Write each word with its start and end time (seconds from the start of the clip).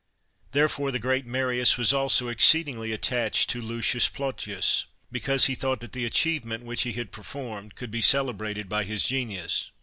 '* 0.29 0.41
Therefore, 0.51 0.89
the 0.89 0.97
great 0.97 1.27
Marius 1.27 1.77
was 1.77 1.93
also 1.93 2.27
exceedingly 2.27 2.91
attached 2.91 3.51
to 3.51 3.61
Lucius 3.61 4.09
Plotius, 4.09 4.85
because 5.11 5.45
he 5.45 5.53
thought 5.53 5.79
that 5.81 5.91
the 5.93 6.05
achievement 6.05 6.63
which 6.63 6.81
he 6.81 6.93
had 6.93 7.11
performed 7.11 7.75
could 7.75 7.91
be 7.91 8.01
celebrated 8.01 8.67
by 8.67 8.83
his 8.83 9.05
genius. 9.05 9.69